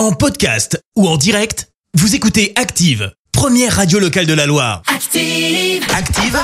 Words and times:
En 0.00 0.12
podcast 0.12 0.82
ou 0.96 1.06
en 1.06 1.18
direct, 1.18 1.68
vous 1.92 2.14
écoutez 2.14 2.54
Active, 2.56 3.12
première 3.32 3.76
radio 3.76 3.98
locale 3.98 4.24
de 4.24 4.32
la 4.32 4.46
Loire. 4.46 4.80
Active. 4.86 5.84
Active, 5.94 6.38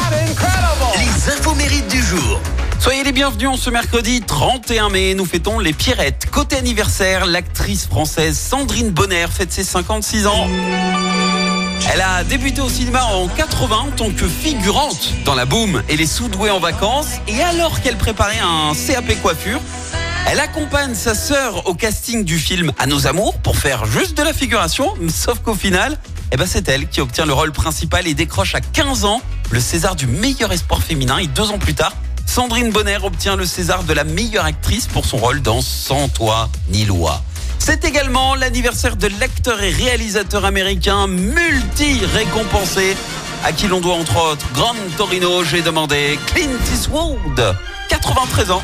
les 0.98 1.32
infos 1.32 1.54
mérites 1.54 1.88
du 1.88 2.03
jour. 2.03 2.38
Soyez 2.79 3.03
les 3.03 3.12
bienvenus 3.12 3.48
en 3.48 3.56
ce 3.56 3.71
mercredi 3.71 4.21
31 4.21 4.90
mai. 4.90 5.14
Nous 5.14 5.24
fêtons 5.24 5.58
les 5.58 5.72
Pierrettes. 5.72 6.27
Côté 6.30 6.56
anniversaire, 6.56 7.24
l'actrice 7.24 7.87
française 7.87 8.38
Sandrine 8.38 8.90
Bonner 8.90 9.24
fête 9.30 9.51
ses 9.51 9.65
56 9.65 10.27
ans. 10.27 10.47
Elle 11.91 12.03
a 12.03 12.25
débuté 12.25 12.61
au 12.61 12.69
cinéma 12.69 13.04
en 13.07 13.27
80 13.27 13.75
en 13.75 13.91
tant 13.91 14.11
que 14.11 14.29
figurante 14.29 15.15
dans 15.25 15.35
la 15.35 15.47
Boom 15.47 15.83
et 15.88 15.97
les 15.97 16.07
Soudoués 16.07 16.51
en 16.51 16.61
vacances. 16.61 17.12
Et 17.27 17.41
alors 17.41 17.80
qu'elle 17.80 17.97
préparait 17.97 18.38
un 18.38 18.75
CAP 18.75 19.19
coiffure, 19.23 19.62
elle 20.27 20.41
accompagne 20.41 20.95
sa 20.95 21.15
sœur 21.15 21.69
au 21.69 21.74
casting 21.74 22.24
du 22.24 22.38
film 22.38 22.73
À 22.79 22.87
nos 22.87 23.06
amours 23.06 23.38
pour 23.38 23.56
faire 23.56 23.87
juste 23.87 24.16
de 24.19 24.23
la 24.23 24.33
figuration. 24.33 24.92
Sauf 25.09 25.38
qu'au 25.38 25.55
final, 25.55 25.96
eh 26.33 26.37
ben 26.37 26.46
c'est 26.46 26.69
elle 26.69 26.88
qui 26.88 27.00
obtient 27.00 27.27
le 27.27 27.33
rôle 27.33 27.52
principal 27.52 28.09
et 28.09 28.14
décroche 28.14 28.56
à 28.56 28.60
15 28.60 29.05
ans 29.05 29.23
le 29.50 29.60
César 29.60 29.95
du 29.95 30.09
meilleur 30.09 30.52
espoir 30.52 30.83
féminin. 30.83 31.19
Et 31.19 31.28
deux 31.28 31.50
ans 31.50 31.59
plus 31.59 31.74
tard, 31.74 31.92
Sandrine 32.27 32.70
Bonner 32.70 32.98
obtient 33.05 33.36
le 33.36 33.47
César 33.47 33.84
de 33.84 33.92
la 33.92 34.02
meilleure 34.02 34.45
actrice 34.45 34.88
pour 34.88 35.05
son 35.05 35.19
rôle 35.19 35.42
dans 35.42 35.60
Sans 35.60 36.09
toi 36.09 36.48
ni 36.70 36.84
loi. 36.84 37.22
C'est 37.61 37.84
également 37.84 38.34
l'anniversaire 38.34 38.97
de 38.97 39.08
l'acteur 39.20 39.62
et 39.62 39.70
réalisateur 39.70 40.45
américain 40.45 41.06
multi-récompensé, 41.06 42.97
à 43.45 43.52
qui 43.52 43.69
l'on 43.69 43.80
doit 43.80 43.95
entre 43.95 44.33
autres 44.33 44.47
Grand 44.52 44.74
Torino, 44.97 45.45
j'ai 45.45 45.62
demandé 45.62 46.19
Clint 46.27 46.50
Eastwood, 46.72 47.56
93 47.88 48.50
ans. 48.50 48.62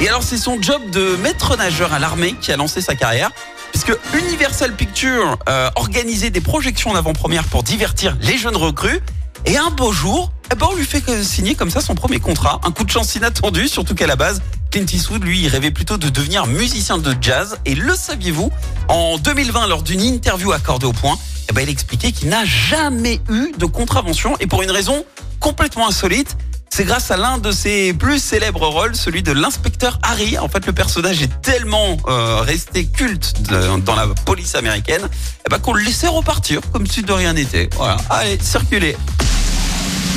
Et 0.00 0.08
alors 0.08 0.22
c'est 0.22 0.38
son 0.38 0.62
job 0.62 0.90
de 0.90 1.16
maître 1.16 1.56
nageur 1.56 1.92
à 1.92 1.98
l'armée 1.98 2.36
qui 2.40 2.52
a 2.52 2.56
lancé 2.56 2.80
sa 2.80 2.94
carrière, 2.94 3.30
puisque 3.72 3.92
Universal 4.14 4.72
Pictures 4.76 5.38
euh, 5.48 5.70
organisait 5.74 6.30
des 6.30 6.40
projections 6.40 6.90
en 6.90 6.94
avant-première 6.94 7.42
pour 7.44 7.64
divertir 7.64 8.16
les 8.20 8.38
jeunes 8.38 8.56
recrues. 8.56 9.00
Et 9.44 9.56
un 9.56 9.70
beau 9.70 9.90
jour, 9.90 10.32
eh 10.52 10.54
ben, 10.54 10.68
on 10.70 10.76
lui 10.76 10.84
fait 10.84 11.02
signer 11.24 11.56
comme 11.56 11.70
ça 11.70 11.80
son 11.80 11.96
premier 11.96 12.20
contrat. 12.20 12.60
Un 12.64 12.70
coup 12.70 12.84
de 12.84 12.90
chance 12.90 13.16
inattendu, 13.16 13.66
surtout 13.66 13.96
qu'à 13.96 14.06
la 14.06 14.14
base, 14.14 14.40
Clint 14.70 14.86
Eastwood, 14.86 15.24
lui, 15.24 15.40
il 15.40 15.48
rêvait 15.48 15.70
plutôt 15.72 15.96
de 15.96 16.08
devenir 16.08 16.46
musicien 16.46 16.98
de 16.98 17.14
jazz. 17.20 17.58
Et 17.64 17.74
le 17.74 17.94
saviez-vous 17.96 18.52
En 18.86 19.18
2020, 19.18 19.66
lors 19.66 19.82
d'une 19.82 20.00
interview 20.00 20.52
accordée 20.52 20.86
au 20.86 20.92
point, 20.92 21.18
eh 21.48 21.52
ben, 21.52 21.62
il 21.62 21.70
expliquait 21.70 22.12
qu'il 22.12 22.28
n'a 22.28 22.44
jamais 22.44 23.20
eu 23.30 23.52
de 23.56 23.66
contravention 23.66 24.36
et 24.38 24.46
pour 24.46 24.62
une 24.62 24.70
raison 24.70 25.04
complètement 25.40 25.88
insolite. 25.88 26.36
C'est 26.78 26.84
grâce 26.84 27.10
à 27.10 27.16
l'un 27.16 27.38
de 27.38 27.50
ses 27.50 27.92
plus 27.92 28.20
célèbres 28.22 28.68
rôles, 28.68 28.94
celui 28.94 29.24
de 29.24 29.32
l'inspecteur 29.32 29.98
Harry. 30.04 30.38
En 30.38 30.46
fait, 30.46 30.64
le 30.64 30.72
personnage 30.72 31.20
est 31.20 31.40
tellement 31.42 31.96
euh, 32.06 32.40
resté 32.42 32.86
culte 32.86 33.34
de- 33.50 33.80
dans 33.80 33.96
la 33.96 34.06
police 34.24 34.54
américaine 34.54 35.02
eh 35.44 35.50
ben, 35.50 35.58
qu'on 35.58 35.72
le 35.72 35.82
laissait 35.82 36.06
repartir 36.06 36.60
comme 36.72 36.86
si 36.86 37.02
de 37.02 37.12
rien 37.12 37.32
n'était. 37.32 37.68
Voilà. 37.74 37.96
Allez, 38.10 38.38
circulez. 38.40 38.96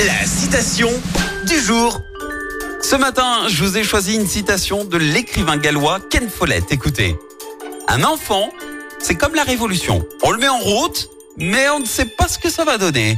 La 0.05 0.23
citation 0.27 0.91
du 1.47 1.59
jour. 1.59 1.99
Ce 2.83 2.95
matin, 2.95 3.47
je 3.47 3.63
vous 3.63 3.79
ai 3.79 3.83
choisi 3.83 4.13
une 4.13 4.27
citation 4.27 4.85
de 4.85 4.97
l'écrivain 4.97 5.57
gallois 5.57 5.97
Ken 6.11 6.29
Follett. 6.29 6.71
Écoutez. 6.71 7.15
Un 7.87 8.03
enfant, 8.03 8.51
c'est 8.99 9.15
comme 9.15 9.33
la 9.33 9.43
révolution. 9.45 10.05
On 10.21 10.29
le 10.29 10.37
met 10.37 10.47
en 10.47 10.59
route, 10.59 11.09
mais 11.37 11.69
on 11.69 11.79
ne 11.79 11.87
sait 11.87 12.05
pas 12.05 12.27
ce 12.27 12.37
que 12.37 12.51
ça 12.51 12.65
va 12.65 12.77
donner. 12.77 13.17